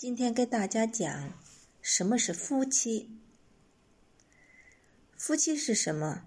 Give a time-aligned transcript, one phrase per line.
[0.00, 1.34] 今天跟大家讲
[1.82, 3.10] 什么是夫妻。
[5.14, 6.22] 夫妻是什么？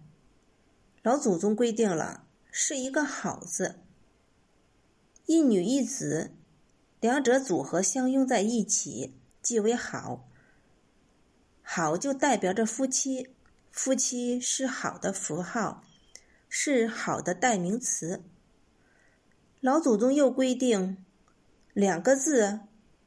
[1.02, 3.80] 老祖宗规定了，是一个好字，
[5.25, 6.36] 一女一子，
[7.00, 10.30] 两者组合相拥在一起，即为好。
[11.64, 13.34] 好就代表着夫妻，
[13.71, 15.84] 夫妻是好的符号，
[16.48, 18.21] 是好的代名词。
[19.60, 21.04] 老祖宗又规定，
[21.74, 22.60] 两个字。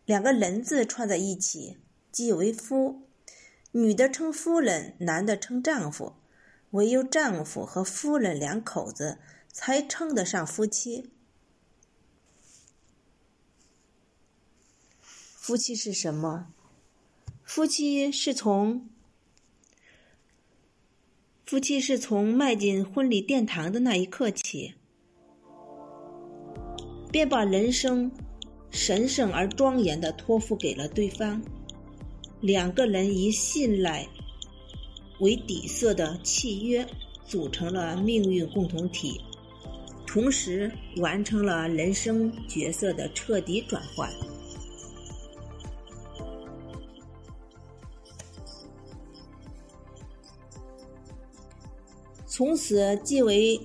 [0.07, 1.77] 两个人字串在一起，
[2.11, 3.03] 即为夫。
[3.73, 6.15] 女的称夫人，男的称丈夫。
[6.71, 9.19] 唯有丈夫和夫人两口子
[9.51, 11.11] 才称得上夫妻。
[15.01, 16.53] 夫妻是什么？
[17.45, 18.89] 夫妻是从
[21.47, 24.75] 夫妻是从迈进婚礼殿堂的那一刻起，
[27.11, 28.11] 便把人生。
[28.77, 31.43] 神圣而庄严的托付给了对方，
[32.43, 34.07] 两个人以信赖
[35.19, 36.87] 为底色的契约，
[37.27, 39.19] 组成了命运共同体，
[40.07, 44.13] 同时完成了人生角色的彻底转换。
[52.27, 53.59] 从此既为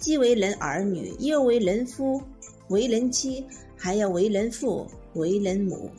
[0.00, 2.22] 既为人儿女，又为人夫，
[2.68, 3.44] 为人妻。
[3.82, 5.90] 还要为人父，为人母。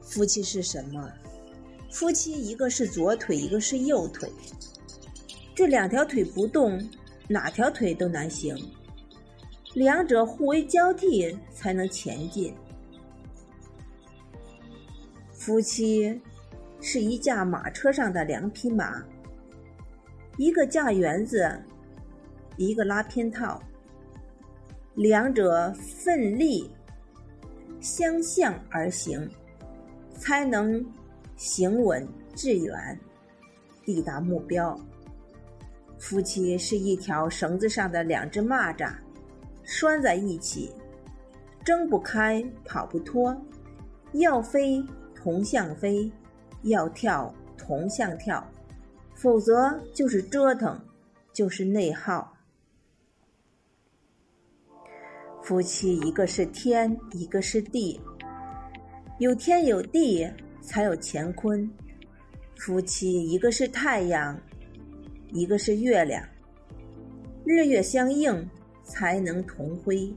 [0.00, 1.12] 夫妻是什么？
[1.92, 4.32] 夫妻一个是左腿，一个是右腿。
[5.54, 6.82] 这两条腿不动，
[7.28, 8.56] 哪条腿都难行。
[9.74, 12.54] 两者互为交替，才能前进。
[15.34, 16.18] 夫妻
[16.80, 19.04] 是一架马车上的两匹马，
[20.38, 21.62] 一个架辕子，
[22.56, 23.62] 一个拉偏套。
[24.96, 26.70] 两者奋力
[27.80, 29.28] 相向而行，
[30.18, 30.84] 才能
[31.36, 32.98] 行稳致远，
[33.84, 34.76] 抵达目标。
[35.98, 38.90] 夫妻是一条绳子上的两只蚂蚱，
[39.64, 40.72] 拴在一起，
[41.62, 43.36] 挣不开，跑不脱。
[44.12, 44.82] 要飞
[45.14, 46.10] 同向飞，
[46.62, 48.42] 要跳同向跳，
[49.14, 50.80] 否则就是折腾，
[51.34, 52.32] 就是内耗。
[55.46, 58.00] 夫妻一个是天，一个是地，
[59.20, 60.28] 有天有地
[60.60, 61.70] 才有乾坤。
[62.56, 64.36] 夫妻一个是太阳，
[65.32, 66.20] 一个是月亮，
[67.44, 68.50] 日月相应
[68.82, 70.12] 才能同辉，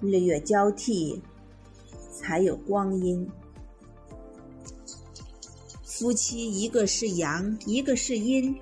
[0.00, 1.20] 日月交替
[2.12, 3.28] 才有光阴。
[5.82, 8.56] 夫妻一个是阳，一个是阴，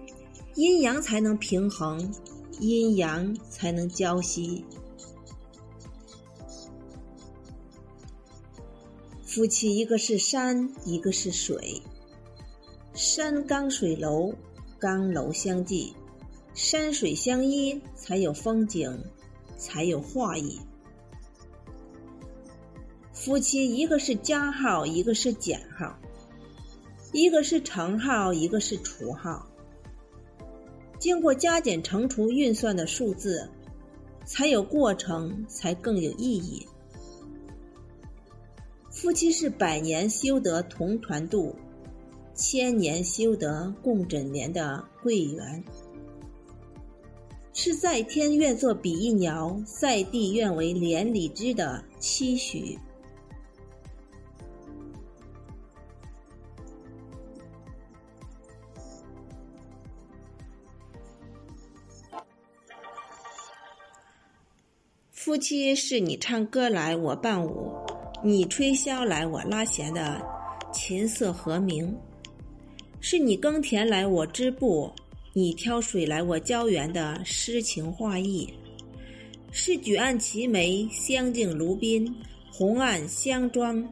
[0.54, 2.10] 阴阳才能平衡，
[2.58, 4.64] 阴阳才能交吸。
[9.34, 11.80] 夫妻一个是山，一个是水。
[12.92, 14.34] 山刚水楼，
[14.78, 15.94] 刚楼相济，
[16.52, 18.94] 山水相依，才有风景，
[19.56, 20.60] 才有画意。
[23.14, 25.98] 夫妻一个是加号，一个是减号，
[27.14, 29.48] 一个是乘号，一个是除号。
[30.98, 33.48] 经过加减乘除运算的数字，
[34.26, 36.66] 才有过程，才更有意义。
[39.02, 41.56] 夫妻是百年修得同船渡，
[42.36, 45.64] 千年修得共枕眠的桂圆，
[47.52, 52.78] 是在天愿作比翼鸟，在地愿为连理枝的期许。
[65.10, 67.81] 夫妻是你唱歌来，我伴舞。
[68.24, 70.22] 你吹箫来，我拉弦的
[70.72, 71.92] 琴瑟和鸣；
[73.00, 74.88] 是你耕田来，我织布；
[75.32, 78.46] 你挑水来，我浇园的诗情画意；
[79.50, 82.06] 是举案齐眉，相敬如宾；
[82.52, 83.84] 红案相妆，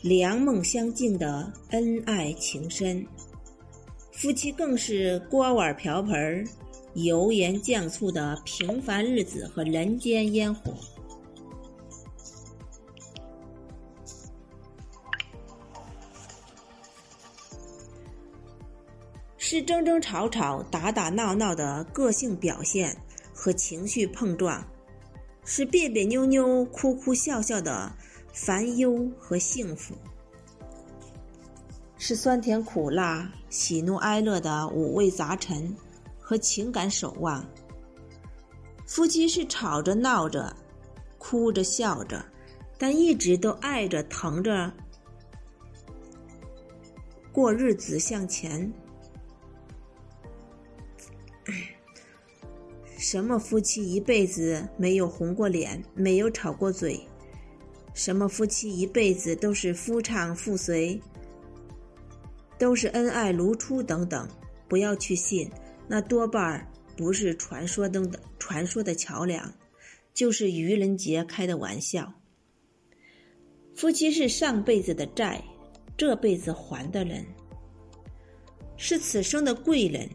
[0.00, 3.04] 良梦相敬的恩爱情深。
[4.12, 6.46] 夫妻更是锅碗瓢盆、
[6.94, 10.72] 油盐酱醋的平凡日子和人间烟火。
[19.46, 22.96] 是争争吵吵、打打闹闹的个性表现
[23.34, 24.66] 和情绪碰撞，
[25.44, 27.94] 是别别扭扭、哭哭笑笑的
[28.32, 29.94] 烦忧和幸福，
[31.98, 35.76] 是酸甜苦辣、喜怒哀乐的五味杂陈
[36.18, 37.44] 和情感守望。
[38.86, 40.56] 夫妻是吵着闹着、
[41.18, 42.24] 哭着笑着、
[42.78, 44.72] 但一直都爱着、疼着，
[47.30, 48.72] 过日子向前。
[53.06, 56.98] 什么夫妻一辈子没有红过脸，没有吵过嘴？
[57.92, 60.98] 什么夫妻一辈子都是夫唱妇随，
[62.58, 63.82] 都是恩爱如初？
[63.82, 64.26] 等等，
[64.66, 65.50] 不要去信，
[65.86, 66.66] 那多半
[66.96, 69.52] 不是传说中的传说的桥梁，
[70.14, 72.10] 就是愚人节开的玩笑。
[73.76, 75.44] 夫妻是上辈子的债，
[75.94, 77.22] 这辈子还的人，
[78.78, 80.08] 是此生的贵人，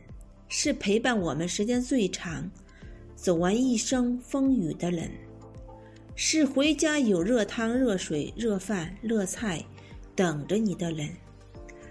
[0.47, 2.49] 是陪伴我们时间最长。
[3.21, 5.11] 走完一生风雨的人，
[6.15, 9.61] 是回家有热汤、热水、热饭、热菜
[10.15, 11.09] 等着你的人，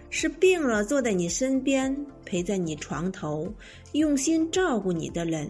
[0.08, 1.94] 是病了坐在你身边
[2.24, 3.52] 陪在你床头
[3.92, 5.46] 用心照顾你的人，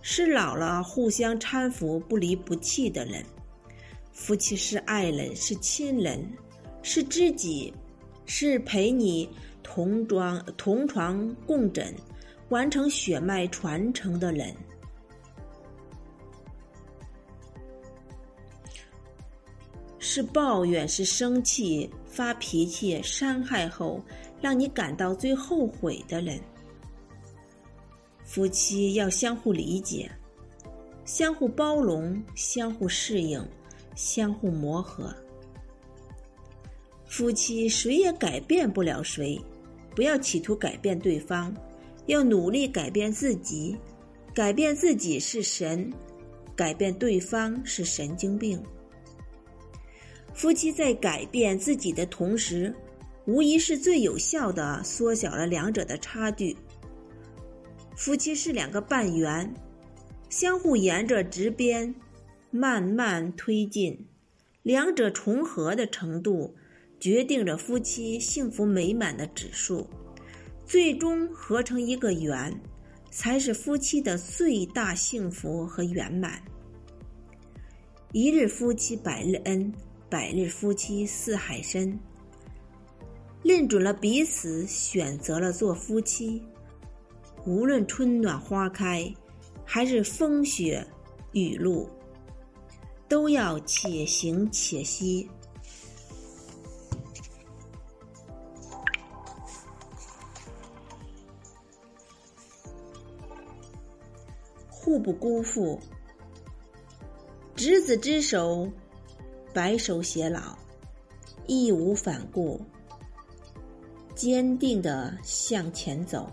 [0.00, 3.22] 是老了互相搀扶不离不弃的人。
[4.14, 6.26] 夫妻是爱人，是亲人，
[6.80, 7.70] 是知己，
[8.24, 9.28] 是陪你
[9.62, 11.94] 同床同床共枕、
[12.48, 14.54] 完成血脉传承的人。
[20.12, 24.02] 是抱怨，是生气、发脾气、伤害后，
[24.40, 26.36] 让你感到最后悔的人。
[28.24, 30.10] 夫妻要相互理解，
[31.04, 33.40] 相互包容，相互适应，
[33.94, 35.14] 相互磨合。
[37.06, 39.40] 夫妻谁也改变不了谁，
[39.94, 41.54] 不要企图改变对方，
[42.06, 43.78] 要努力改变自己。
[44.34, 45.88] 改变自己是神，
[46.56, 48.60] 改变对方是神经病。
[50.32, 52.74] 夫妻在改变自己的同时，
[53.26, 56.56] 无疑是最有效的缩小了两者的差距。
[57.96, 59.52] 夫妻是两个半圆，
[60.30, 61.94] 相互沿着直边
[62.50, 64.06] 慢慢推进，
[64.62, 66.54] 两者重合的程度
[66.98, 69.86] 决定着夫妻幸福美满的指数。
[70.64, 72.58] 最终合成一个圆，
[73.10, 76.40] 才是夫妻的最大幸福和圆满。
[78.12, 79.70] 一日夫妻百日恩。
[80.10, 81.96] 百日夫妻似海深，
[83.44, 86.42] 认准了彼此，选择了做夫妻。
[87.46, 89.14] 无论春暖花开，
[89.64, 90.84] 还是风雪
[91.30, 91.88] 雨露，
[93.08, 95.30] 都要且行且惜，
[104.68, 105.80] 互不辜负。
[107.54, 108.68] 执子之手。
[109.52, 110.56] 白首偕老，
[111.46, 112.60] 义无反顾，
[114.14, 116.30] 坚定的向前走。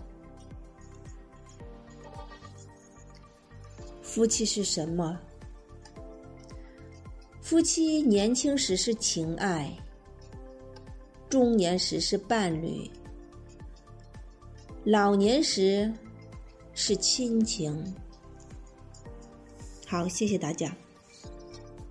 [4.02, 5.18] 夫妻是什么？
[7.40, 9.72] 夫妻年轻时是情爱，
[11.28, 12.90] 中年时是伴侣，
[14.84, 15.92] 老年时
[16.72, 17.82] 是亲情。
[19.86, 20.74] 好，谢谢大家。